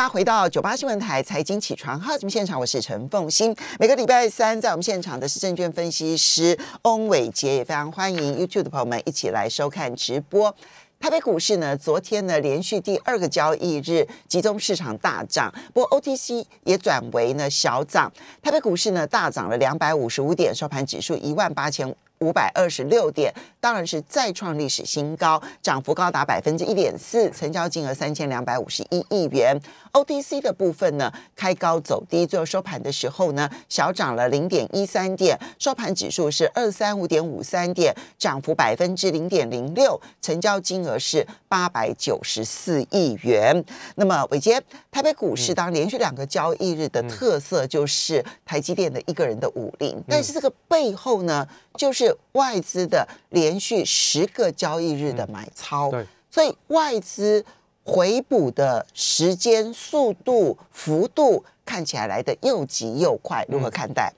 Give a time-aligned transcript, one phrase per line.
[0.00, 3.54] 大家回到九八新闻台财经起床号节目现场，我是陈凤欣。
[3.78, 10.56] 每个礼拜三在我们现场的是证券分析师翁伟杰，也非常欢迎 YouTube 的朋友们一起来收看直播。
[10.98, 18.10] 台北股市呢，昨天呢连续第二个交易日集中市场大涨，不过 OTC 也转为呢小涨。
[18.40, 21.94] 台北股市呢大涨了两百五十五点，收盘指数一万八千。
[22.20, 29.58] 五百二十六点，当然是再创历史新高，涨幅高达百分之一点四，成交金额三千两百五十一亿元。
[29.92, 43.64] OTC 的部分呢，开高走低，最后收盘的时候呢，小涨了零点一三点，收盘指数是二三五点五三点，涨幅百分之零点零六，成交金额是八百九十四亿元。
[43.94, 55.90] 那么伟杰，台北股市当连续两个交易日的特色就是台积电的一个人的武力，但是这个背后呢，就是外资的连续十个交易日的买超，
[56.30, 57.44] 所以外资。
[57.82, 64.12] 回补的时间、速度、幅度看起来来的又急又快，如何看待？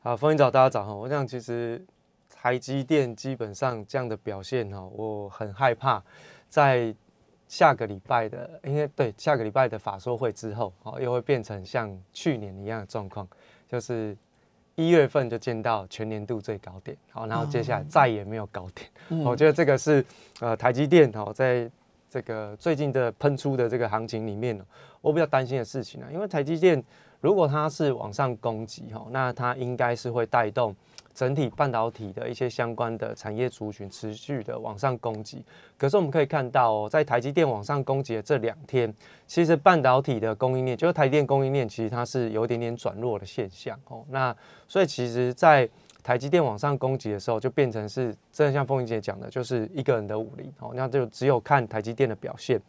[0.00, 0.94] 好，风云早，大家早哈。
[0.94, 1.84] 我想其实
[2.30, 6.02] 台积电基本上这样的表现哈，我很害怕
[6.48, 6.94] 在
[7.48, 13.28] 下个礼拜的，因为对下个礼拜的法说会之后，哦，又会变成像去年一样的状况，
[13.68, 14.16] 就是
[14.74, 19.24] 一月份就见到全年度最高点，好，然后接下来再也没有高点。
[19.24, 20.04] 我觉得这个是
[20.40, 21.70] 呃台积电哦在。
[22.12, 24.62] 这个最近的喷出的这个行情里面呢，
[25.00, 26.84] 我比较担心的事情呢，因为台积电
[27.22, 30.76] 如果它是往上攻击哈，那它应该是会带动
[31.14, 35.44] 整体半导体的一些相关的产业族群持续的往上攻击。
[35.76, 38.92] 可是我们可以看到哦，在台积电往上攻击的这两天，
[39.26, 44.04] 其实半导体的供应链，就是台积电供应链，其实它是有一点点转弱的现象哦。
[44.08, 44.34] 那
[44.66, 45.68] 所以其实，在
[46.02, 52.60] 台积电往上攻击的时候，就变成是真的像凤英姐讲的，就是一个人的武力哦，那就只有看台积电的表现。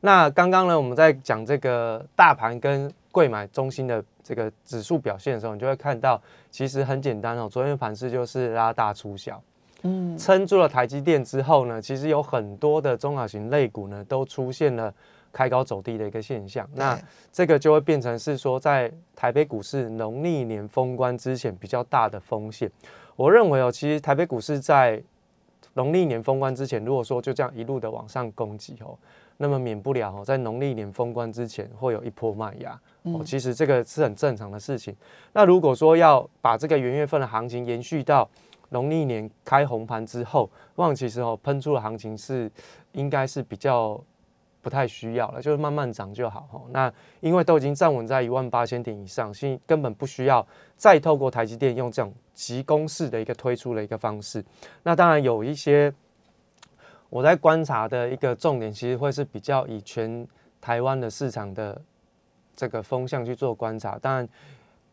[0.00, 9.42] 那刚刚呢，我们在讲这个大盘跟贵买中心的这个指数表现的时候，你就会看到，其实很简单哦，昨天盘势就是拉大出小，
[9.82, 14.92] 嗯，撑住了台积电之后呢，其实有很多的中小型类股呢都出现了。
[15.32, 17.00] 开高走低的一个现象，那
[17.30, 22.68] 这个就会变成是说，在台北股市农历年封关之前比较大的风险。
[23.14, 25.00] 我认为哦，其实台北股市在
[25.74, 28.98] 农历年封关之前，如果说就这样一路的往上攻击哦，
[29.40, 33.22] 那么免不了哦，在农历年封关之前会有一波卖压哦。
[33.24, 34.94] 其实这个是很正常的事情。
[35.32, 38.28] 那如果说要把这个元月份的行情延续到
[38.68, 42.50] 农历年开红盘之后，望其实哦喷出的行情是
[42.92, 43.98] 应该是比较。
[44.62, 46.60] 不太需要了，就是慢慢涨就好哦。
[46.68, 50.46] 那因为都已经站稳在一万八千点以上，所以根本不需要
[50.76, 54.44] 再透过台积电用这种急攻式的一个推出的一个方式。
[54.82, 55.90] 那当然有一些
[57.10, 60.26] 我在观察的一个重点，其实会是比较以全
[60.60, 61.78] 台湾的市场的
[62.56, 63.98] 这个风向去做观察。
[63.98, 64.26] 当然，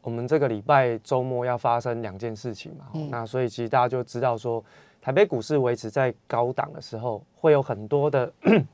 [0.01, 4.61] 我们这个礼拜周末要发生两件事情嘛，那所以其实大家就知道说，
[5.01, 8.33] 台北股市维持在高档的时候，会有很多的。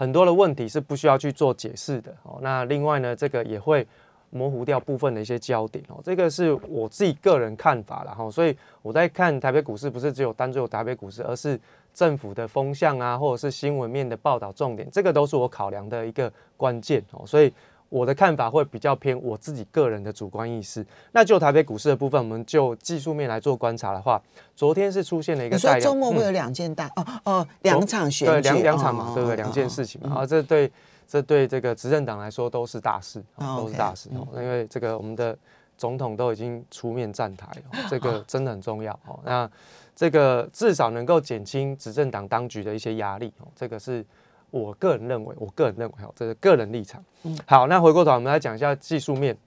[0.00, 2.38] 很多的问题是不需要去做解释的哦。
[2.40, 3.86] 那另外呢，这个也会
[4.30, 6.00] 模糊掉部分的一些焦点哦。
[6.02, 8.30] 这个是我自己个人看法了哈。
[8.30, 11.60] 所以我在看台北股市，不是只有单有台北股市，而是
[11.92, 17.26] 政府的风向啊，或者是新闻面的报道重点，这个都是我考量的一个关键哦。
[17.26, 17.52] 所以。
[17.90, 20.86] 我的看法会比较偏我自己个人的主观意识。
[21.10, 24.22] 那就台北股市的部分，我们就技术面来做观察的话，
[24.54, 25.56] 昨天是出现了一个。
[25.56, 29.34] 你说周末会有两件大哦哦两场选对两两场嘛，对不对？
[29.34, 30.70] 两件事情嘛，啊，这对
[31.10, 34.28] 这对这个执政党来说都是大事，都是大事哦。
[34.40, 35.36] 因为这个我们的
[35.76, 37.50] 总统都已经出面站台，
[37.88, 39.18] 这个真的很重要哦。
[39.24, 39.50] 那
[39.96, 44.06] 这个至少能够减轻执政党当局的一些压力哦，这个是。
[44.52, 47.00] 我个人认为，我个人认为，哦，这是个人立场。
[47.22, 49.38] 嗯，好，那回过头，我们来讲一下技术面。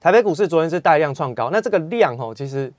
[0.00, 2.72] 台北股市昨天是带量创高，那这个量，哦，其实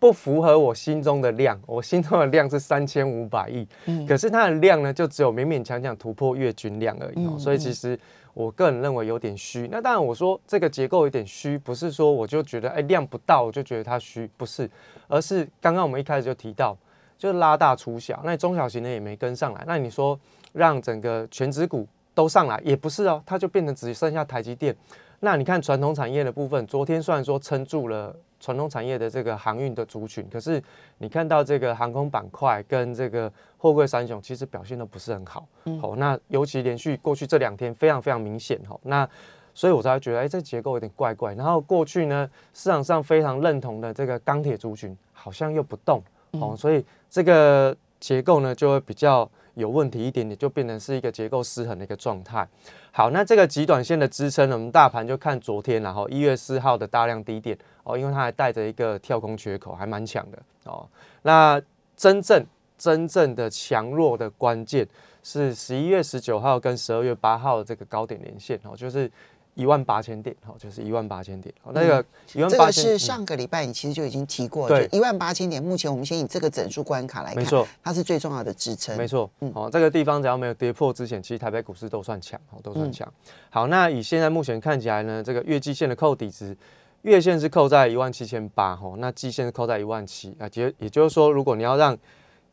[0.00, 1.56] 不符合我心中的量。
[1.64, 7.24] 我心中的量是三千五百亿，嗯，可是它的量呢，就只有勉勉强强突破月均量而已。
[7.26, 7.96] 哦，所以其实
[8.34, 9.68] 我个人认为有点虚。
[9.70, 14.68] 那当然，我说这个结构有点虚，不是说我就觉得，哎，量不到，我就觉得它虚，不是，
[15.06, 16.76] 而是刚刚我们一开始就提到，
[17.16, 19.62] 就是拉大出小，那中小型的也没跟上来。
[19.66, 20.18] 那你说？
[20.52, 24.76] 让整个全指股都上来也不是哦，它就变成只剩下台积电。
[25.20, 30.60] 那你看传统产业的部分，昨天虽然说撑住了传统产业的这个航运的族群，可是
[30.98, 35.46] 你看到这个航空板块跟这个货柜三雄其实表现都不是很好。
[35.80, 38.76] 好，那尤其连续过去这两天非常非常明显哈。
[38.82, 39.08] 那
[39.54, 41.34] 所以我才觉得，哎，这结构有点怪怪。
[41.34, 46.02] 然后过去呢，市场上非常认同的这个钢铁族群好像又不动。
[46.32, 47.76] 哦，所以这个。
[48.00, 52.48] 结构呢就会比较有问题一点点，就变成是一个结构失衡的一个状态。
[52.90, 60.88] 好，那这个极短线的支撑呢，我们大盘就看昨天，然后一月四号的大量低点哦，因为它还带着一个跳空缺口，还蛮强的哦。
[61.22, 61.60] 那
[61.96, 62.44] 真正
[62.78, 64.88] 真正的强弱的关键
[65.22, 69.10] 是十一月十九号跟十二月八号的这个高点连线哦，就是
[69.60, 71.54] 一万八千点好，就是一万八千点。
[71.72, 72.02] 那个
[72.32, 75.62] 一万这个是上个礼拜你其实就已经提过，对就一万八千点。
[75.62, 78.96] 目前我们先以这个整数关卡来看，没错，它是最重要的支撑。
[78.96, 83.12] 没错，嗯哦，这个地方只要没有跌破之前，其实台北股市都算强，哦，都算嗯强。
[83.50, 86.56] 好，那以现在目前看起来呢，这个月季线的扣底值，
[87.02, 91.96] 月线是扣在一万七千八，哦，那季线是扣在一万七啊，也也就是说，如果你要让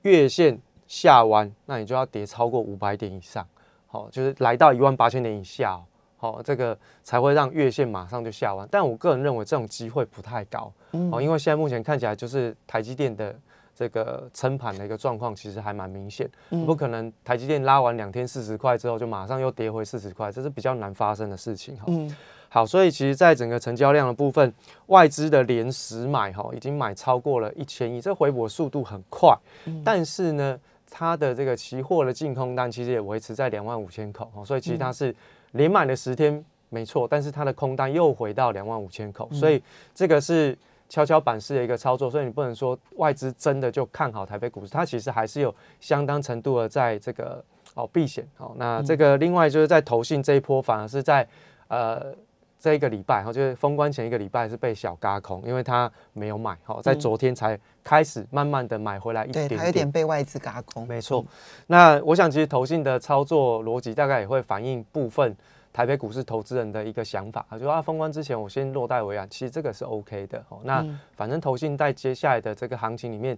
[0.02, 3.46] 月线下弯，那你就要跌超过五百点以上，
[3.88, 5.84] 好、就是来到一万八千点以下、哦，
[6.18, 8.68] 好、这个才会让月线马上就下完。
[8.70, 13.36] 但我个人认为这种机会不太高，嗯哦，因为现在目前看起来就是台积电的
[13.76, 21.84] 这个撑盘的一个状况，其实还蛮明显，嗯不可能台积电拉完两天四十块之后就马上又跌回四十块，这是比较难发生的事情哈。
[21.88, 22.16] 嗯
[22.50, 24.52] 好，所以其实，在整个成交量的部分，
[24.86, 29.38] 外资的连十买哈，已经买超过了一千亿，这回补的速度很快。
[29.66, 30.58] 嗯但是呢，
[30.90, 35.14] 它的这个期货的净空单其实也维持在两万五千口，哦所以其实它是
[35.58, 39.62] 连买了十天，没错，但是它的空单又回到两万五千口，所以
[39.94, 40.58] 这个是
[40.88, 47.44] 跷跷板式的一个操作，所以你不能说外资真的就看好台北股市，它其实还是有相当程度的在这个
[47.74, 48.54] 哦避险哦。
[48.56, 51.28] 那这个另外就是在投信这一波，反而是在
[51.68, 52.16] 呃。
[52.60, 59.60] 这一个礼拜哈，就是封关前一个礼拜是被小嘎空，因为他没有买哈，在昨天才开始慢慢的买回来一对，点点。
[59.60, 60.88] 它有点被外资嘎空。
[60.88, 61.24] 没错，
[61.68, 65.36] 那我想其实投信的操作逻辑大概也会反映部分
[65.72, 70.60] 台北股市投资人的一个想法，就说啊封关之前我先落袋为安，其实这个是 OK 的哦。
[70.64, 70.84] 那
[71.16, 73.38] 反正投信在接下来的这个行情里面，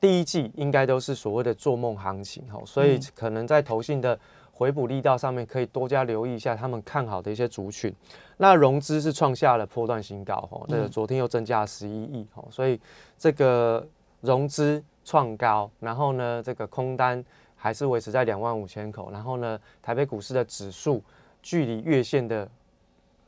[0.00, 4.18] 第一季应该都是所谓的做梦行情哈，所以可能在投信的
[4.56, 7.92] 回补力道上面可以多加留意一下他们看好的一些族群。
[8.36, 12.80] 那融资是创下了波段新高哦，这个昨天又增加了十一亿哦，所以
[13.18, 13.84] 这个
[14.20, 17.22] 融资创高，然后呢，这个空单
[17.56, 21.02] 还是维持在两万五千口，然后呢，台北股市的指数
[21.42, 22.48] 距离月线的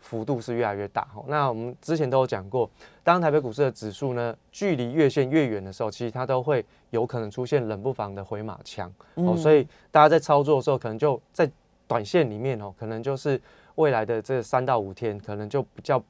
[0.06, 1.02] 幅度是越来越大。
[1.12, 2.70] 哈，那我们之前都有讲过，
[3.02, 8.92] 当台北股市的指数呢距离月线越远的时候，其实它都会有可能出现冷不防的回马枪。
[9.14, 11.50] 哦，所以大家在操作的时候，可能就在
[11.88, 13.40] 短线里面哦，可能就是
[13.74, 16.00] 未来的这三到五天，可能就比较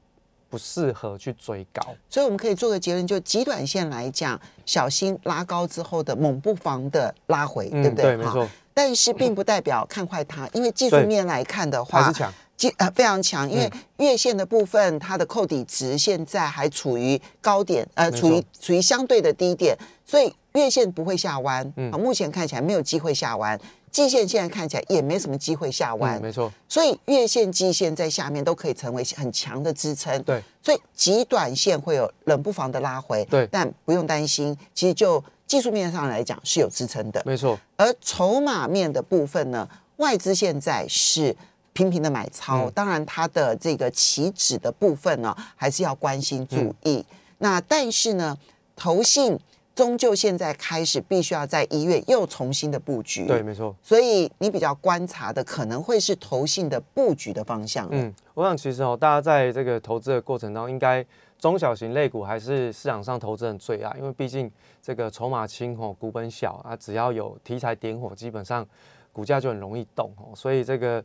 [0.50, 1.82] 不适合去追高。
[2.10, 8.04] 所以我们可以做个结论，就极短线来讲，小心拉高之后的猛不防的拉回，对不对？
[8.04, 12.30] 对，没错，但是并不代表看坏它，因为技术面来看的话还是，强。
[12.30, 12.36] 技
[12.78, 21.90] 呃非常强，因为月线的部分它的扣底值现在还处于高点，呃，没处于处于相对的低点，所以月线不会下弯，嗯。
[21.92, 23.58] 啊，目前看起来没有机会下弯，
[23.90, 30.22] 季线现在看起来也没什么机会下弯嗯，，没错，所以月线、季线在下面都可以成为很强的支撑。
[30.22, 33.46] 对，所以极短线会有冷不防的拉回，对。
[33.50, 37.22] 但不用担心，其实就技术面上来讲是有支撑的。
[37.26, 41.36] 没错，而筹码面的部分呢，外资现在是
[41.76, 47.04] 频频的买超，嗯当然它的这个起止的部分呢，还是要关心注意。
[47.38, 48.34] 那但是呢，
[48.74, 49.38] 投信
[49.74, 53.76] 终究现在开始必须要在一月又重新的布局，对，没错。
[53.82, 57.86] 所以你比较观察的可能会是投信的布局的方向。
[57.90, 61.04] 嗯，嗯，我想其实哦，大家在这个投资的过程当中，应该
[61.38, 68.66] 中小型类股还是市场上投资人最爱，因为毕竟这个筹码轻哦，股本小啊，只要有题材点火，基本上
[69.12, 70.32] 股价就很容易动哦。
[70.34, 71.04] 所以这个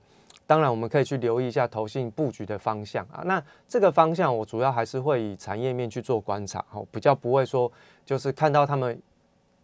[0.51, 3.21] 当然我们可以去留意一下投信布局的方向啊。
[3.23, 7.71] 那这个方向我主要还是会以产业面去做观察哦，比较不会说
[8.05, 9.01] 就是看到他们。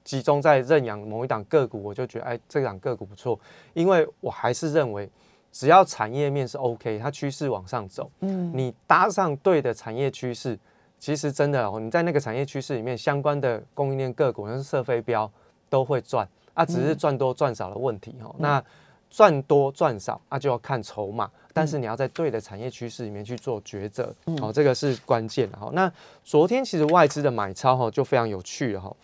[0.03, 3.37] 集中在认养某一档个股，我就觉得哎，这档个股不错，
[3.73, 5.09] 因为我还是认为
[5.51, 10.57] 只要产业面是 OK，它趋势往上走，嗯，你搭上对的产业趋势，
[10.97, 15.29] 其实真的哦，你在那个产业趋势里面相关的供应链个股，像是射飞镖
[15.69, 18.33] 都会赚啊，只是赚多赚少的问题哦。
[18.39, 18.63] 那
[19.09, 25.71] 赚多赚少啊，就要看筹码，但是你要在对的产业趋势里面去做抉择，哦，这个是关键哈、哦。
[25.73, 25.91] 那
[26.23, 28.95] 昨天其实外资的买超哈就非常有趣了哈。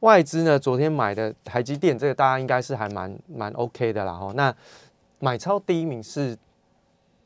[0.00, 4.32] 外资呢，昨天买的台积电，这个大家应该是还蛮蛮 OK 的啦哈。
[4.34, 4.52] 那
[5.20, 6.36] 买超第一名是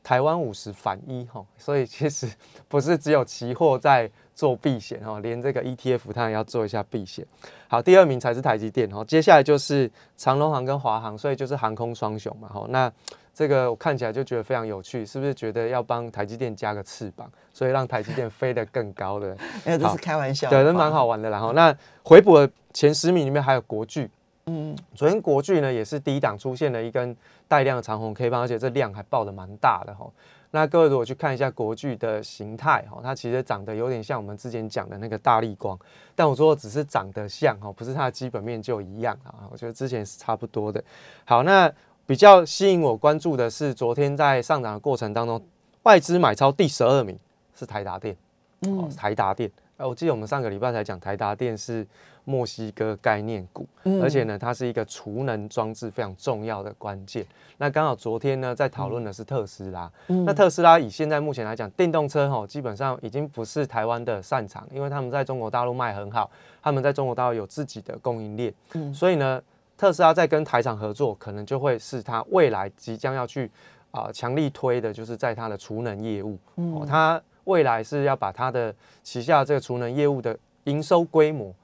[0.07, 2.25] 台湾五十反一哈，所以其实
[2.69, 7.27] 不是只有期货在做避险哈，连这个 ETF 它也要做一下避险。
[7.67, 12.65] 好，第二名才是台积电哈，接下来就是长荣航跟华航，所以就是航空双雄嘛哈。
[12.69, 12.89] 那
[13.33, 19.35] 这个我看起来就觉得非常有趣，是不是觉得要帮台积电加个翅膀，所以让台积电飞得更高的？
[19.65, 20.49] 没有，这是开玩笑。
[20.49, 20.89] 对，都蛮。
[20.89, 21.37] 好玩的啦。
[21.37, 24.09] 然后那回补的前十名里面还有国巨
[24.47, 27.15] 嗯，昨天国巨呢也是低档出现了一根
[27.47, 30.09] 带量的长红 K 棒，而且这量还爆的蛮大的哈。
[30.51, 35.77] 那各位如果去看一下国巨的形态哈，它其实长得有点像我们之前讲的那个大力光，
[36.15, 39.47] 但我说只是长得像哈，不是它的基本面就一样啊。
[39.51, 40.81] 我觉得之前是差不多的。
[41.25, 41.69] 好，那
[42.05, 45.45] 比较吸引我关注的是昨天在上涨的过程当中，
[45.83, 47.19] 外资买超第十二名
[47.53, 48.15] 是台达电，
[48.61, 49.51] 哦，台达电。
[49.75, 51.85] 哎，我记得我们上个礼拜才讲台达电是
[52.27, 53.65] 墨西哥概念股，
[54.01, 57.25] 而且呢，它是一个储能装置非常重要的关键。
[57.57, 59.89] 那刚好昨天呢，在讨论的是特斯拉。
[60.25, 66.29] 那特斯拉以现在目前来讲，电动车哈，基本上已经不是台湾的擅长，因为他们在中国大陆卖很好，
[66.61, 68.53] 他们在中国大陆有自己的供应链。
[68.73, 69.41] 嗯，所以呢，
[69.77, 73.49] 特斯拉在跟台厂合作，可能就会是它未来即将要去
[73.91, 76.37] 啊强力推的，就是在它的储能业务。
[76.57, 77.21] 嗯，它。
[77.47, 81.55] 未来是要把它的旗下这个储能业务的营收规模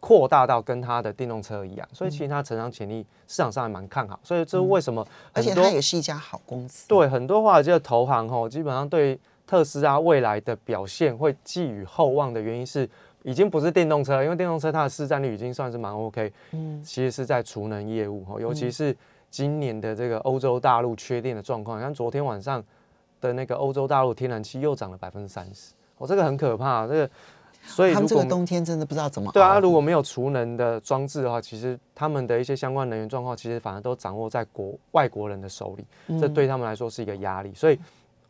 [0.00, 4.18] 扩大到跟它的电动车一样，所以其实它成长潜力市场上还蛮看好。
[4.24, 5.06] 所以这是为什么？
[5.32, 6.88] 而且它也是一家好公司。
[6.88, 12.88] 对，很多华尔街的投行吼，基本上对特斯拉未来的表现会寄予厚望的原因是，
[13.22, 16.32] 已经不是电动车，因为电动车它的市占率已经算是蛮 OK。
[16.52, 18.96] 嗯，其实是在储能业务吼，尤其是
[19.30, 22.64] 今年的这个欧洲大陆缺电的状况，像昨天晚上。
[23.20, 27.10] 的那个欧洲大陆天然气又涨了百分之三十，哦，这个很可怕，这个，
[27.62, 29.30] 所以他们这个冬天真的不知道怎么。
[29.32, 37.52] 对啊，如果没有储能的装置的话，其实他们的一些相关能源状况，其实反而都掌握在国外国人的手里，这对他们来说是一个压力。
[37.54, 37.78] 所以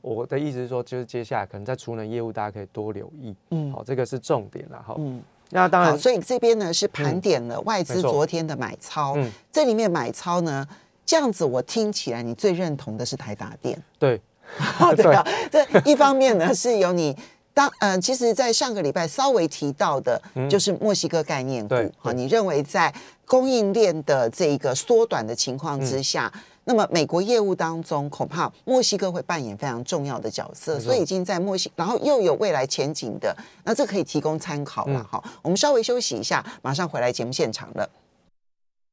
[0.01, 4.95] 我的意思是说，就是接下来可能在储能业务，大家可以多留意，嗯，好，这个是重点了哈。
[4.99, 10.67] 嗯，那当然，所以这边呢是盘点了外资昨天的买超，嗯，这里面买超呢，
[11.07, 14.21] 这样子我听起来你最认同的是台达电，对。
[14.97, 17.17] 对啊， 这一方面呢是由你
[17.53, 21.75] 当嗯，其实，在上个礼拜稍微提到的，就是墨西哥概念股。
[21.99, 22.93] 好，你认为在
[23.27, 26.33] 供应链的这一个缩短的情况之下，
[26.65, 35.07] 那么美国业务当中恐怕墨西哥会扮演非常重要的角色，所以已经在墨西，然后又有未来前景的，那这可以提供参考了。
[35.11, 37.91] 好，我们稍微休息一下，马上回来节目现场了。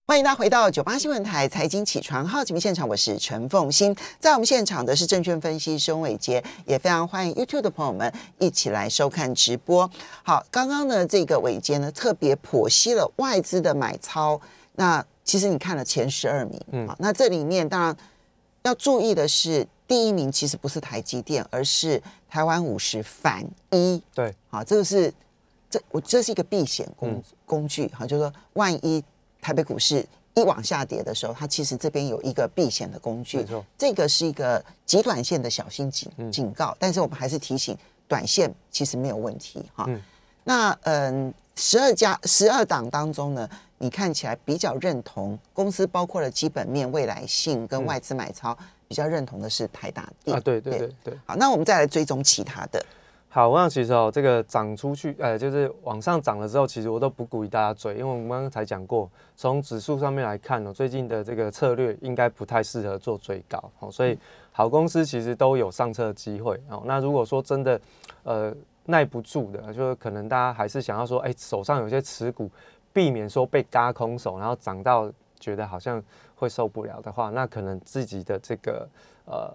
[0.10, 9.90] 欢迎大家回到九八新闻台财经起床号节目现场，我是陈凤欣，在我们现场的是证券分析师伟杰，也非常欢迎 YouTube 的朋友们一起来收看直播。
[10.24, 14.40] 好，刚刚呢这个伟杰呢特别剖析了外资的买超，
[14.76, 17.94] 那其实你看了前十二名，嗯，那这里面当然
[18.64, 25.14] 要注意的是，第一名其实不是台积电，而是台湾五十反一，对，好，这个是
[25.70, 29.04] 这我这是一个避险工工具，哈，就是说万一。
[29.42, 37.78] 台北股市一往下跌的时候，它其实这边有一个避险的工具，没错，这个是一个极短线的小心警警告，但是我们还是提醒，
[38.08, 39.90] 短线其实没有问题哈。
[40.44, 50.38] 那嗯，十二家十二档当中呢，你看起来比较认同公司，包括了基本面、未来性跟外资买超，比较认同的是台达电。
[50.38, 50.96] 啊，对对对。
[51.04, 51.20] 对。
[51.26, 52.86] 好，那我们再来追踪其他的。
[53.38, 64.18] 好，我想其实哦，这个涨出去，呃，就是往上涨了之后，其实我都不鼓励大家追，因为我们刚刚才讲过，从指数上面来看呢，最近的这个策略应该不太适合做追高，哦，所以
[64.52, 67.80] 好公司其实都有上车的机会，哦，那如果说真的，
[68.24, 68.52] 呃，
[68.86, 72.50] 耐不住的，就是可能大家还是想要说，哎，手上有些持股，
[72.92, 76.04] 避免说被嘎空手，然后涨到觉得好像
[76.34, 78.90] 会受不了的话，那可能自己的这个，
[79.26, 79.54] 呃。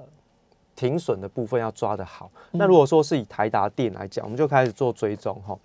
[0.74, 2.30] 停损的部分要抓得好。
[2.52, 5.56] 那如果说是以台达电来讲，我们就开始做追踪哈。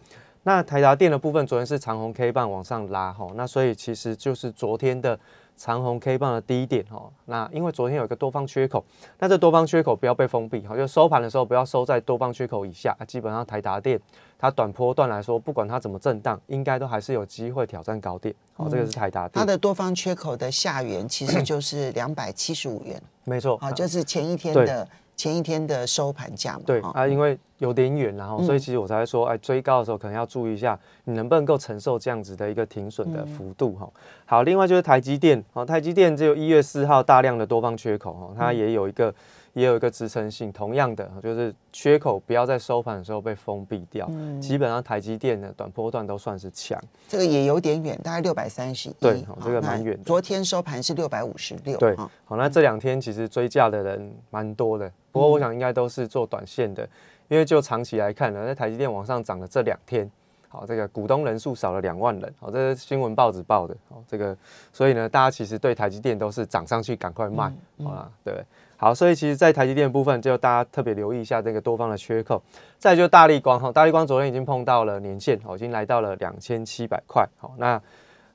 [0.48, 3.28] 那台达电的部分，昨天是长红 K 棒往上拉哈。
[3.36, 5.20] 那所以其实就是昨天的
[5.58, 7.12] 长红 K 棒的低点哈。
[7.26, 8.82] 那因为昨天有一个多方缺口，
[9.20, 12.96] 那这多方缺口不要被封闭哈，就收盘的时候不要收在多方缺口以下。
[13.06, 14.00] 基本上台达电
[14.40, 18.34] 它短波段来说，不管它怎么震荡，应该都还是有机会挑战高点。
[18.54, 19.32] 好，这个是台达电。
[19.34, 22.98] 它的多方缺口的下缘其实就是两百七十五元。
[23.26, 24.88] 没错，好，就是前一天的
[25.18, 26.62] 前一天的收盘价嘛。
[26.66, 33.90] 对啊，因为有点远，然后所以其实我才会说，哎，追高的时候可能要注意一下，你能不能够承受这样子的一个停损的幅度哈。
[34.26, 39.14] 好，另外就是台积电，好，台积电只有一月四号大量的多方缺口哈，它也有一个。
[39.54, 44.06] 也有一个支撑性，同样的就是缺口不要在收盘的时候被封闭掉。
[44.12, 46.80] 嗯，基本上台积电的短波段都算是强。
[47.08, 48.96] 这个也有点远，大概六百三十一。
[49.00, 50.00] 对，这个蛮远。
[50.06, 51.76] 昨天收盘是六百五十六。
[51.80, 56.88] 对，好，那这两天其实追价的人蛮多的，不过我想应该都是做短线的，
[57.28, 60.10] 因为就长期来看呢，在台积电往上涨的这两天，
[60.48, 64.38] 好，这个股东人数少了两万人，好，这是新闻报纸报的，好，这个
[64.72, 67.52] 所以呢，大家其实对台积电都是涨上去赶快卖，
[67.84, 68.36] 好啦，对。
[68.80, 72.40] 好，所以其实，在台积电部分，就大家特别留意一下这个多方的缺口。
[72.78, 77.28] 再就大力光哈，大力光昨天已经碰到了年线，哦，已经来到了两千七百块。
[77.40, 77.82] 好，那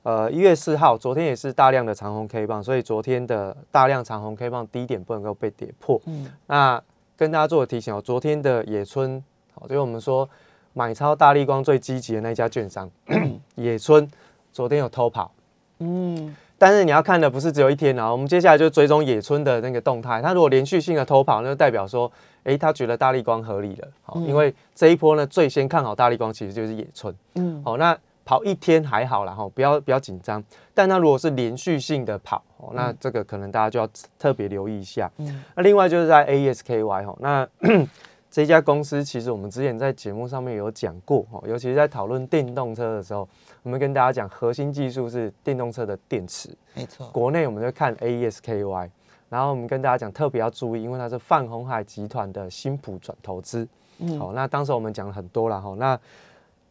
[0.03, 5.99] 呃，一月四号，昨天也是大量的长红 K 棒，所以昨天的大量长红 K 棒低点不能够被跌破。
[6.05, 6.81] 嗯，那
[7.17, 10.29] 跟大家做个提醒哦，昨天的野村，好，就是我们说
[10.73, 12.89] 买超大力光最积极的那家券商，
[13.55, 14.07] 野村
[14.51, 15.31] 昨天有偷跑。
[15.79, 16.35] 嗯。
[16.55, 20.21] 但是你要看的不是只有一天啊，我们接下来就追踪野村的那个动态。
[20.21, 22.09] 他如果连续性的偷跑，那就代表说，
[22.43, 23.87] 哎，他觉得大力光合理了。
[24.01, 27.13] 好，因为这一波呢，最先看好大力光其实就是野村。
[27.35, 30.43] 嗯，好，那跑一天还好啦，哈，不要不要紧张。
[30.73, 33.87] 但他如果是连续性的跑，那这个可能大家就要
[34.17, 35.11] 特别留意一下。
[35.17, 37.47] 嗯，那另外就是在 ASKY 哈，那。
[38.33, 43.29] 这家公司其实我们之前在节目上面有讲过哦，尤其是在讨论电动车的时候，
[43.61, 47.07] 我们跟大家讲核心技术是电动车的电池，没错。
[47.09, 48.89] 国内我们就看 AESKY，
[49.29, 53.67] 然后我们跟大家讲特别要注意，因为它是泛红海集团的新普转投资。
[53.99, 55.99] 嗯，好，那当时我们讲了很多了哈，那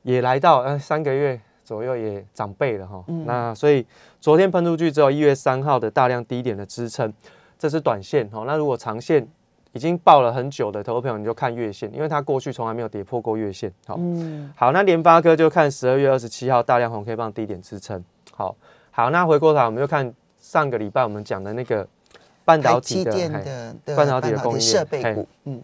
[0.03, 3.05] 也来到呃三个月左右也涨倍了哈。
[3.27, 3.87] 那所以
[4.21, 7.13] 昨天喷出去之后，一月三号的大量低点的支撑，
[7.59, 8.45] 这是短线哈。
[8.47, 9.27] 那如果长线。
[9.75, 13.73] 已经报了很久的投资朋友，你就看月线，因为它过去从来没有跌破过月线。
[13.87, 13.99] 好，
[14.55, 18.05] 好，那联发科就看十二月二十七号大量红 K 棒低点支撑。
[18.35, 18.55] 好，
[18.91, 21.89] 好，那回过头我们就看上个礼拜我们讲的那个
[22.45, 25.27] 半导体的半导体的供应设备股。
[25.45, 25.63] 嗯，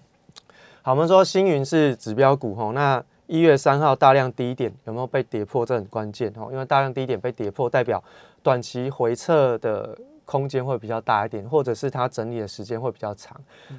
[0.81, 5.65] 好，我们说星云是指标股哈，那一月三号大量低点有没有被跌破？
[5.65, 8.03] 这很关键哈，因为大量低点被跌破，代表
[8.43, 9.97] 短期回撤的。
[10.29, 13.35] 空间会比较大一点，或者是它整理的时间会比较长。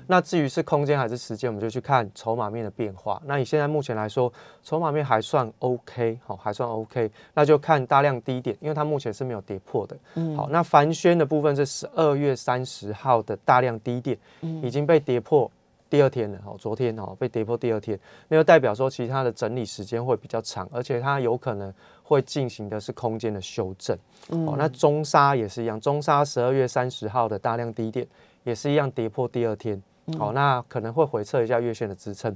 [0.07, 3.21] 那至于是空间还是时间，我们就去看筹码面的变化。
[3.25, 7.11] 那你现在目前来说，筹码面还算 OK，好，还算 OK。
[7.35, 9.95] 那就看大量低点，因为它目前是没有跌破的。
[10.35, 14.17] 好，那凡轩的部分是十二月三十号的大量低点，
[14.63, 15.51] 已经被跌破。
[15.89, 23.97] 第二天了，哦，昨天哦被跌破第二天，那就代表说其他的整理时间会比较长，而且它有可能会进行的是空间的修正。
[24.27, 28.05] 哦，那中沙也是一样，中沙十二月三十号的大量低点
[28.43, 29.81] 也是一样跌破第二天，
[30.17, 32.35] 好，那可能会回测一下月线的支撑。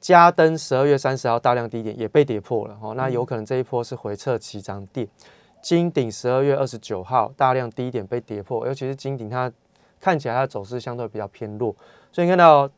[0.00, 5.08] 嘉登十二月三十号大量低点也被跌破了，哦，那有可能这一波是回撤起涨点。
[5.62, 9.50] 金鼎十二月二十九号大量低点被跌破，尤其是金鼎它
[9.98, 11.74] 看起来它的走势相对比较偏弱。
[12.14, 12.70] 所以看到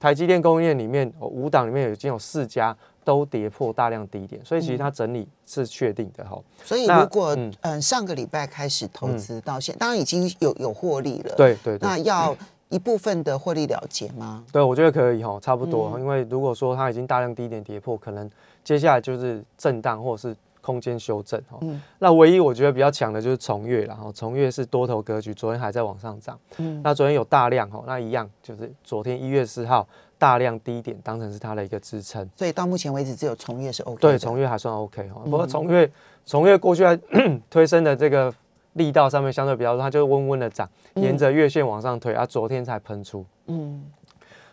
[0.00, 6.40] 台积电供应链里面，五档里面已经有四家都跌破大量低点，所以其实它整理是确定的哈。
[6.64, 11.34] 所以如果嗯上个礼拜开始投资到现，当然已经有有获利了。
[11.36, 11.76] 对对。
[11.82, 12.34] 那要
[12.70, 14.42] 一部分的获利了结吗？
[14.50, 15.98] 对，我觉得可以哈，差不多。
[16.00, 18.30] 因为如果说它已经大量低点跌破，可能
[18.64, 20.34] 接下来就是震荡或者是。
[20.62, 21.58] 空间修正哈，
[21.98, 29.86] 那唯一我觉得比较强的就是重月然后，重月是多头格局，昨天还在往上涨，嗯，那昨天有大量哈，那一样就是昨天一月四号
[30.18, 35.90] 大量低点当成是它的一个支撑，所以到目前为止只有重月是 OK，对，重月还算 OK 哈，不过重月
[36.24, 36.98] 重月过去在
[37.50, 38.32] 推升的这个
[38.74, 43.84] 力道上面相对比较弱，它就温温的涨，沿着月线往上推，啊，昨天才喷出，嗯，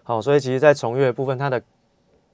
[0.01, 1.61] 好，所以其实在重月部分它的。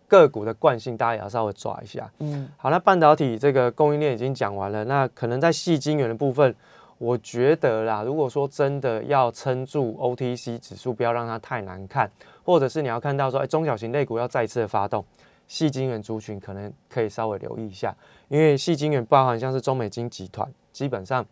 [0.07, 2.09] 个股的惯性，大家也要稍微抓一下。
[2.19, 6.55] 嗯，好，那半导体这个供应链已经讲完了，那可能在细晶圆的部分，
[6.97, 12.09] 我觉得啦，如果说真的要撑住 OTC 指数，不要让它太难看，
[12.43, 15.03] 或者是你要看到说，哎，中小型类股要再次的发动，
[15.47, 17.95] 细晶圆族群可能可以稍微留意一下，
[18.27, 21.25] 因为细晶圆包含像是中美金集团，基本上。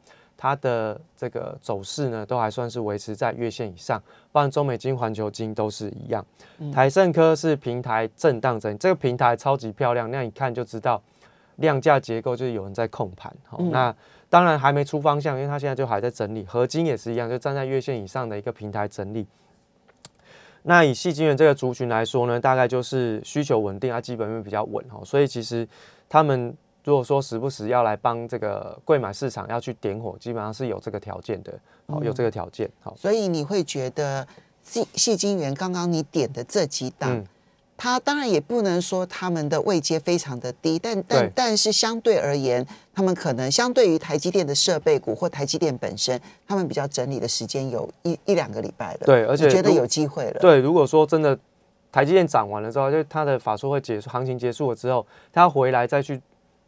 [0.44, 3.98] 它的这个走势呢，都还算是维持在月线以上，
[4.30, 6.26] 不然中美金、环球金都是一样。
[6.74, 11.02] 台盛科是平台震荡整理，这个平台超级漂亮，那一看就知道
[11.56, 13.34] 量价结构就是有人在控盘。
[13.48, 13.96] 好，那
[14.30, 16.44] 当然还没出方向，因为它现在就还在整理。
[16.44, 19.26] 合金也是一样，就站在月线以上的一个平台整理。
[20.64, 25.66] 那以细晶圆这个族群来说呢，大概就是需求稳定，它基本面比较稳哈，所以其实
[26.10, 26.54] 他们。
[26.84, 31.54] 如果说时不时要来帮这个贵买市场要去点火，基本上是有这个条件的，
[31.86, 34.28] 哦，有这个条件，好，所以你会觉得
[34.64, 37.24] 细细金源刚刚你点的这几档，
[37.78, 51.40] 它当然也不能说他们的位阶非常的低，但但但是相对而言，他们可能相对于台积电的设备股或台积电本身，他们比较整理的时间有一一两个礼拜了，对，而且觉得有机会了，对，如果说真的
[51.94, 56.22] 台积电涨完了之后，就它的法术会结束，行情结束了之后，它回来再去。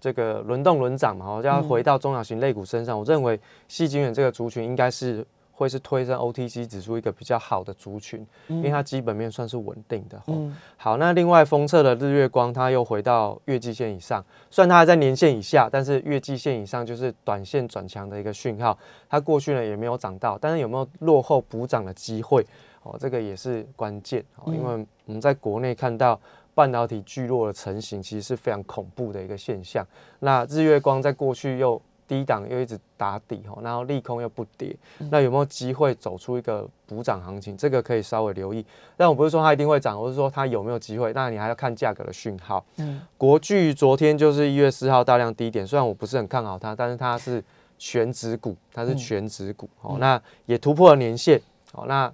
[0.06, 2.96] 这个轮动轮涨嘛，我就要回到中小型类股身上。
[2.96, 10.22] 我认为细晶圆这个族群应该是会是推升 OTC 指数一个比较好的族群，因为它基本面算是稳定的。
[10.28, 18.78] 嗯，好，那另外封测的日月光，它又回到月季线以上，虽然它还在年线以下，但是月季线以上就是短线转强的一个讯号。
[19.10, 22.46] 它过去呢也没有涨到，但是有没有落后补涨的机会？
[22.84, 24.24] 哦，这个也是关键。
[24.36, 26.20] 哦，因为我们在国内看到。
[26.56, 29.86] 半导体聚落的成型，其实是非常恐怖的一个现象。
[30.20, 34.74] 那日月光在过去又低档又一直打底哈，然后利空又不跌，
[35.12, 37.58] 那有没有机会走出一个补涨行情？
[37.58, 38.65] 这个可以稍微留意。
[38.96, 41.12] 但我不是说它一定会涨，我是说它有没有机会？
[41.13, 42.65] 那你还要看价格的讯号。
[42.78, 47.44] 嗯，国巨昨天就是一月四号大量低点，虽然我不是很看好它，但是它是
[47.78, 51.41] 全指股，它是全指股哦，那也突破了年线
[51.74, 52.10] 哦，那。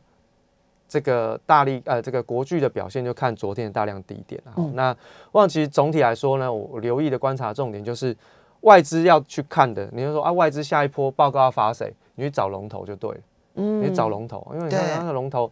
[0.91, 4.53] 这个大力呃，这个国巨的表现就看昨天的大量低点了。
[4.73, 4.93] 那
[5.31, 8.13] 望其实总体来说呢，我留意的观察重点就是
[8.59, 9.87] 外资要去看的。
[9.93, 11.95] 你就说啊，外资下一波报告要发谁？
[12.15, 13.17] 你去找龙头就对了。
[13.55, 15.49] 嗯，你找龙头，因为你看那个龙头。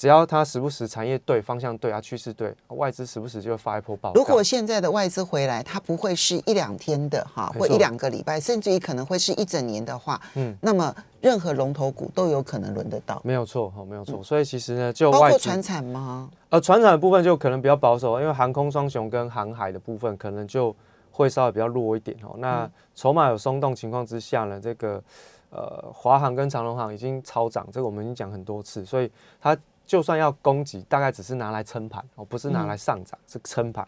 [0.00, 4.14] 只要它时不时产业对方向对啊趋势对，外资时不时就会发一波报。
[4.14, 13.20] 如果现在的外资回来，它不会是一两天的哈，或一两个礼拜，甚至于可能会是一整年的话，嗯，那么任何龙头股都有可能轮得到。
[13.22, 14.22] 没有错哈，没有错。
[14.22, 16.30] 所以其实呢，就包括船产吗？
[16.48, 20.74] 呃，船产的部分就可能比较保守，因为航空双雄跟航海的部分可能就
[21.10, 22.36] 会稍微比较弱一点哦。
[22.38, 25.02] 那筹码有松动情况之下呢，这个
[25.50, 29.54] 呃华航跟长隆航已经超涨，这个我们已经讲很多次，所以它。
[29.90, 33.84] 就算要攻击，大概只是拿来撑盘哦，不是拿来上涨，是撑盘。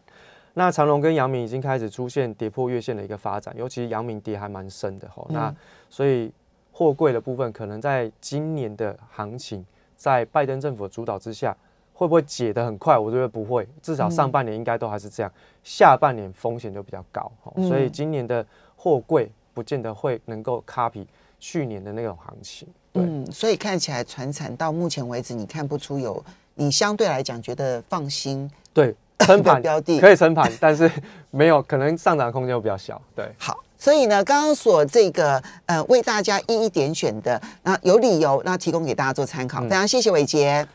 [0.53, 5.25] 那长隆跟阳明已经开始出现跌破月线的一个发展，尤其阳明跌还蛮深的哈。
[5.29, 5.55] 那
[5.89, 6.33] 所以
[6.73, 11.57] 货柜的部分，可能在今年的行情，在拜登政府的主导之下，
[11.95, 12.99] 会不会解得很快？
[12.99, 17.31] 我觉得不会，至少上半年应该都还是这样，下半年风险就比较高。
[17.69, 21.07] 所以今年的货柜不见得会能够 copy
[21.39, 22.67] 去年的那种行情。
[22.95, 26.23] 嗯，所以看起来船产到目前为止，你看不出有
[26.55, 28.51] 你相对来讲觉得放心。
[28.75, 30.91] 对，撑盘标的可以撑盘，但是
[31.31, 33.01] 没有可能上涨空间会比较小。
[33.15, 39.63] 对， 好，所以呢，刚刚所这个呃为大家一一点选的，那有理由，那提供给大家做参考。
[39.63, 40.67] 非常谢谢伟杰。